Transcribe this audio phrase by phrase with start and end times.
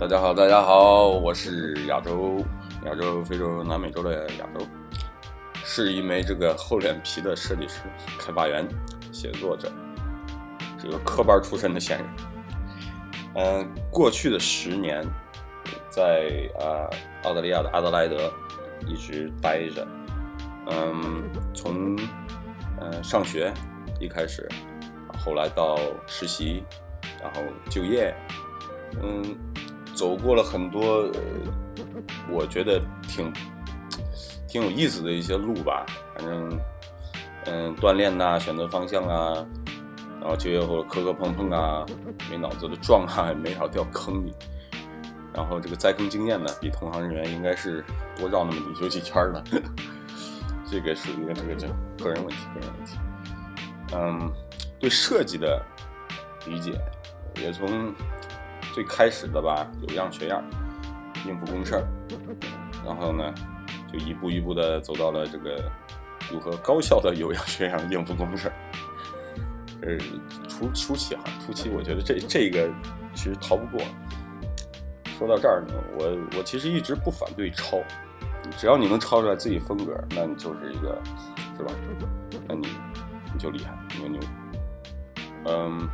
[0.00, 2.40] 大家好，大家好，我是亚洲、
[2.84, 4.64] 亚洲、非洲、南美洲的亚洲，
[5.64, 7.80] 是一枚这个厚脸皮的设计师、
[8.16, 8.64] 开发员、
[9.10, 9.72] 写作者，
[10.80, 12.06] 是个科班出身的闲人。
[13.34, 15.04] 嗯，过去的十年，
[15.90, 16.86] 在啊
[17.24, 18.32] 澳大利亚的阿德莱德
[18.86, 19.84] 一直待着。
[20.70, 21.96] 嗯，从
[22.80, 23.52] 嗯上学
[23.98, 24.48] 一开始，
[25.18, 26.62] 后来到实习，
[27.20, 28.14] 然后就业，
[29.02, 29.36] 嗯。
[29.98, 31.10] 走过了很多，
[32.30, 33.32] 我觉得挺
[34.46, 35.84] 挺有意思的一些路吧。
[36.14, 36.60] 反正，
[37.46, 39.44] 嗯，锻炼呐，选择方向啊，
[40.20, 41.84] 然后就业后磕磕碰碰啊，
[42.30, 44.32] 没脑子的撞啊，没少掉坑里。
[45.34, 47.84] 然后这个栽坑经验呢，比同行人员应该是
[48.16, 49.42] 多绕那么几几圈的。
[50.70, 51.66] 这个属于这个叫
[51.98, 52.96] 个人问题，个人问题。
[53.96, 54.32] 嗯，
[54.78, 55.60] 对设计的
[56.46, 56.80] 理解
[57.42, 57.92] 也从。
[58.72, 60.42] 最开始的吧，有样学样，
[61.26, 61.88] 应付公事儿，
[62.84, 63.34] 然后呢，
[63.92, 65.70] 就一步一步的走到了这个
[66.30, 68.54] 如何高效的有样学样应付公事儿。
[69.82, 69.96] 呃，
[70.48, 72.68] 初初期哈，初期我觉得这这个
[73.14, 73.84] 其实逃不过。
[75.18, 77.80] 说到这儿呢，我我其实一直不反对抄，
[78.56, 81.00] 只要你能抄出来自己风格，那你就是一个，
[81.56, 81.72] 是吧？
[82.46, 82.68] 那你
[83.32, 84.20] 你就厉害，你就牛。
[85.46, 85.88] 嗯。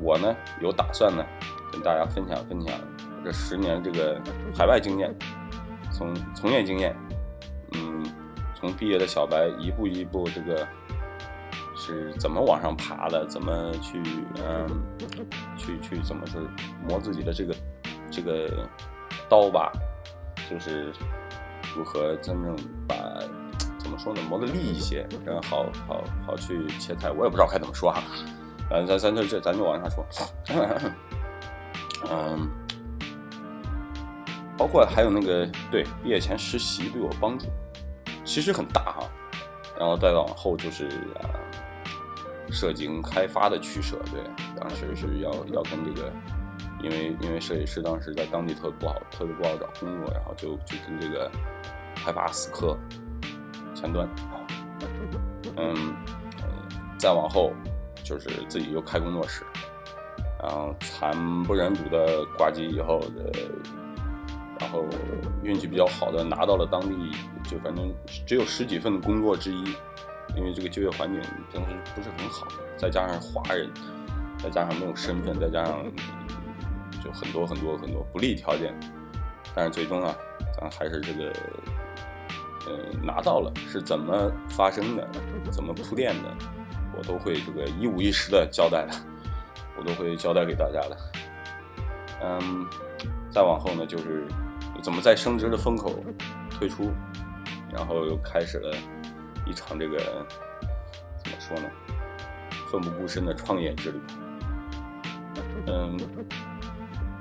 [0.00, 1.24] 我呢有打算呢，
[1.72, 2.74] 跟大家分享分享
[3.24, 4.20] 这十年这个
[4.56, 5.14] 海外经验，
[5.92, 6.94] 从从业经验，
[7.72, 8.04] 嗯，
[8.54, 10.66] 从毕业的小白一步一步这个
[11.76, 14.02] 是怎么往上爬的，怎么去
[14.36, 14.66] 嗯
[15.56, 16.40] 去去怎么说
[16.88, 17.54] 磨自己的这个
[18.10, 18.68] 这个
[19.28, 19.72] 刀吧，
[20.50, 20.92] 就是
[21.74, 22.56] 如何真正
[22.86, 22.94] 把
[23.78, 28.02] 怎么说呢磨得利一些，然后好好好去切菜，我也不知道该怎么说哈。
[28.70, 30.04] 咱咱咱就这，咱就往下说。
[32.10, 32.50] 嗯，
[34.58, 37.46] 包括还有那个对毕业前实习对我帮助，
[38.24, 39.08] 其实很大哈。
[39.78, 40.86] 然后再往后就是
[41.20, 41.30] 啊，
[42.50, 43.96] 设计跟开发的取舍。
[44.12, 44.22] 对，
[44.60, 46.12] 当时是要要跟这个，
[46.82, 51.30] 因为因为设计师当时在当地特别不好，特别不好找工作，然后就就跟这个
[51.96, 52.78] 开发死磕
[53.74, 54.08] 前端。
[55.56, 55.94] 嗯，
[56.98, 57.52] 再往后。
[58.04, 59.42] 就是自己又开工作室，
[60.40, 63.32] 然后惨不忍睹的挂机以后，呃，
[64.60, 64.84] 然后
[65.42, 66.94] 运气比较好的拿到了当地
[67.44, 67.90] 就反正
[68.26, 69.64] 只有十几份的工作之一，
[70.36, 71.18] 因为这个就业环境
[71.50, 73.70] 真的是不是很好，再加上华人，
[74.38, 75.82] 再加上没有身份，再加上
[77.02, 78.78] 就很多很多很多不利条件，
[79.54, 80.14] 但是最终啊，
[80.60, 81.32] 咱还是这个
[82.66, 85.08] 呃拿到了，是怎么发生的，
[85.50, 86.63] 怎么铺垫的。
[86.96, 88.94] 我都会这个一五一十的交代的，
[89.76, 90.96] 我都会交代给大家的。
[92.22, 92.66] 嗯，
[93.30, 94.26] 再往后呢，就是
[94.82, 96.02] 怎么在升职的风口
[96.50, 96.92] 退出，
[97.72, 98.74] 然后又开始了
[99.46, 99.98] 一场这个
[101.22, 101.68] 怎么说呢，
[102.70, 104.00] 奋不顾身的创业之旅。
[105.66, 105.98] 嗯，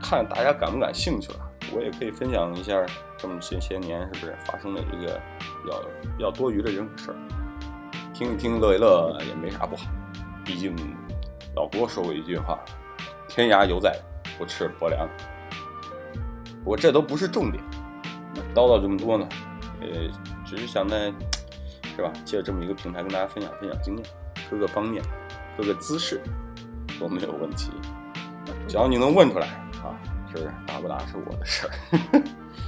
[0.00, 1.38] 看大家感不感兴趣了，
[1.72, 2.84] 我也可以分享一下
[3.16, 5.20] 这么些些年是不是发生的一个
[5.62, 5.82] 比较
[6.16, 7.16] 比较多余的人和事儿。
[8.12, 9.84] 听一听乐一乐也没啥不好，
[10.44, 10.76] 毕竟
[11.54, 12.58] 老郭说过一句话
[13.26, 13.98] ：“天涯犹在，
[14.38, 15.08] 不吃薄粮。”
[16.62, 17.62] 不过这都不是重点，
[18.54, 19.26] 叨叨这么多呢，
[19.80, 19.88] 呃，
[20.44, 21.12] 只是想在
[21.96, 24.06] 是吧，借这么一个平台跟大家分享分享经验，
[24.50, 25.02] 各个方面、
[25.56, 26.20] 各个姿势
[27.00, 27.72] 都没有问题，
[28.68, 29.48] 只要你能问出来
[29.82, 29.98] 啊，
[30.34, 32.22] 是答不答是我的事儿。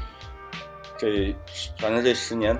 [0.98, 1.36] 这
[1.78, 2.56] 反正这十年。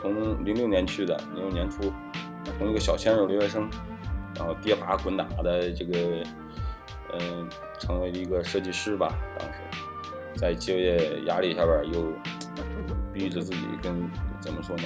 [0.00, 1.92] 从零六年去的，零六年初，
[2.58, 3.68] 从一个小鲜肉留学生，
[4.34, 6.24] 然后跌爬滚打的这个，
[7.12, 9.12] 嗯，成为一个设计师吧。
[9.38, 9.58] 当时
[10.34, 12.12] 在就业压力下边，又
[13.12, 14.84] 逼着自己跟怎么说呢，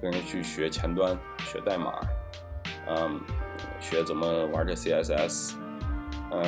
[0.00, 1.92] 跟人去学前端，学代码，
[2.86, 3.20] 嗯，
[3.78, 5.54] 学怎么玩这 CSS，
[6.30, 6.42] 嗯，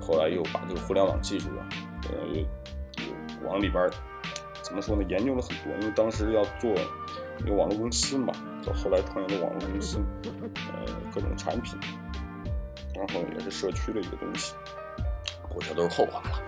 [0.00, 1.62] 后来又把这个互联网技术啊，
[2.08, 3.88] 呃，又往里边。
[4.62, 5.02] 怎么说呢？
[5.08, 6.70] 研究了很多，因为当时要做
[7.38, 8.32] 一个网络公司嘛，
[8.64, 11.78] 到后来创业的网络公司，呃，各种产品，
[12.94, 14.54] 然后也是社区的一个东西，
[15.42, 16.42] 不过这都是后话了。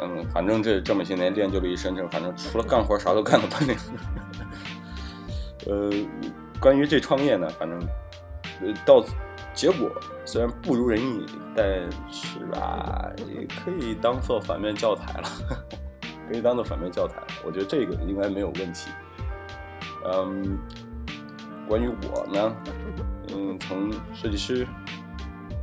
[0.00, 3.76] 嗯，反正这这么些年练就了一身，反正除了干活啥都干了半年。
[5.66, 5.90] 呃，
[6.60, 7.78] 关于这创业呢，反正
[8.60, 9.04] 呃到
[9.52, 9.90] 结果
[10.24, 11.64] 虽然不如人意，但
[12.10, 15.28] 是吧，也可以当做反面教材了。
[16.30, 18.90] 可以当做反面教材，我觉得这个应该没有问题。
[20.06, 20.58] 嗯，
[21.68, 22.56] 关于我呢，
[23.32, 24.66] 嗯，从设计师，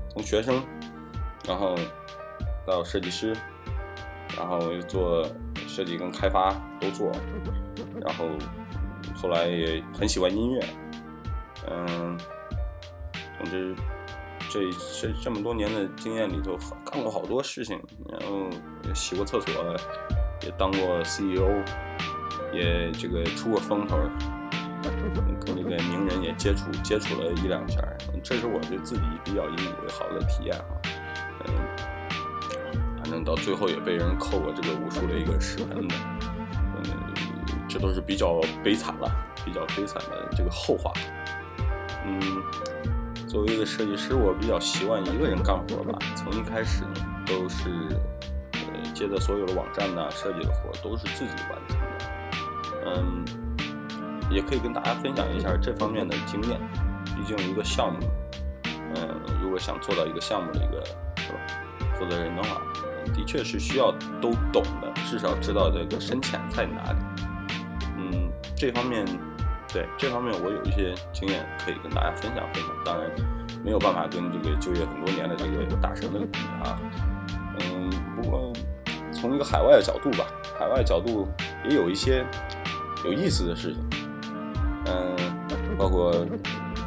[0.09, 0.63] 从学生，
[1.47, 1.75] 然后
[2.65, 3.35] 到设计师，
[4.37, 5.23] 然后又做
[5.67, 7.11] 设计跟开发都做，
[8.03, 8.29] 然后
[9.15, 10.65] 后来也很喜欢音乐，
[11.69, 12.17] 嗯，
[13.37, 13.75] 总之
[14.49, 14.59] 这
[14.99, 17.79] 这这么多年的经验里头干过好多事情，
[18.09, 18.49] 然后
[18.95, 19.75] 洗过厕所，
[20.43, 21.47] 也当过 CEO，
[22.53, 23.97] 也这个出过风头。
[25.45, 27.79] 跟这个名人也接触接触了一两下，
[28.23, 30.65] 这是我对自己比较引以为豪的体验啊。
[31.45, 31.53] 嗯，
[32.97, 35.95] 反正到最后也被人扣过这个无数的一个屎盆子，
[36.77, 36.83] 嗯，
[37.67, 39.11] 这都是比较悲惨了，
[39.45, 40.91] 比较悲惨的这个后话。
[42.05, 42.19] 嗯，
[43.27, 46.83] 作为一个设计师，我比较习惯一个人干活吧，从一开始
[47.25, 47.69] 都是
[49.01, 52.05] 接的所有的网站呢设计的活都是自己完成的，
[52.85, 53.25] 嗯。
[54.33, 56.57] 也可以跟大家分享一下这方面的经验，
[57.03, 57.99] 毕竟一个项目，
[58.95, 60.81] 嗯，如果想做到一个项目的一个
[61.17, 61.39] 是吧
[61.95, 62.61] 负责人的话，
[63.13, 66.99] 的确是需要都懂的，至少知道这个深浅在哪里。
[67.97, 69.05] 嗯，这方面，
[69.67, 72.71] 对这方面我有一些经验可以跟大家分享分享。
[72.85, 73.11] 当然，
[73.65, 76.79] 没有办法跟这个就业很多年的这个大神们比啊。
[77.59, 78.53] 嗯，不过
[79.21, 80.25] 从一个海外的角度吧，
[80.57, 81.27] 海外角度
[81.63, 82.25] 也有一些
[83.05, 83.87] 有意思的事情。
[84.87, 85.15] 嗯，
[85.77, 86.11] 包括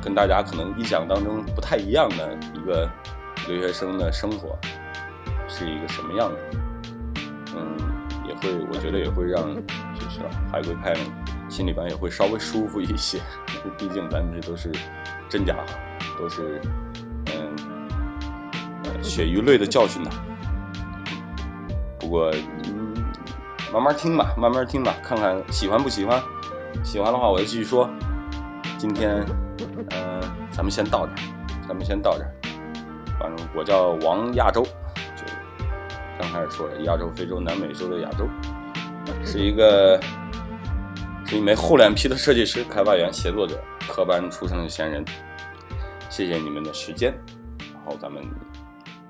[0.03, 2.91] 跟大家可能印象当中不太一样的一个
[3.47, 4.59] 留学生的生活
[5.47, 6.39] 是一个什么样的？
[7.57, 7.77] 嗯，
[8.27, 9.55] 也会，我觉得也会让
[9.95, 10.21] 就是
[10.51, 10.93] 海归派
[11.49, 13.21] 心里边也会稍微舒服一些，
[13.79, 14.73] 毕竟咱这都是
[15.29, 15.63] 真家伙，
[16.19, 16.61] 都是
[17.27, 20.11] 嗯血与泪的教训呐。
[22.05, 22.31] 不过
[22.65, 22.95] 嗯，
[23.73, 26.23] 慢慢听吧，慢慢听吧，看看喜欢不喜欢。
[26.83, 27.89] 喜欢的话，我就继续说。
[28.77, 29.25] 今天，
[29.89, 30.21] 嗯，
[30.51, 31.13] 咱们先到这，
[31.67, 32.31] 咱们先到这儿。
[33.19, 34.63] 反正我叫王亚洲，
[35.17, 35.25] 就
[36.19, 38.29] 刚开始说的亚洲、非洲、南美洲的亚洲，
[39.25, 39.99] 是一个
[41.25, 43.59] 是一枚厚脸皮的设计师、开发员、协作者，
[43.89, 45.03] 科班出身的闲人。
[46.11, 47.15] 谢谢你们的时间，
[47.73, 48.23] 然后咱们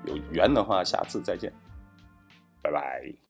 [0.05, 1.51] 有缘的话，下次再见，
[2.65, 3.24] 拜拜。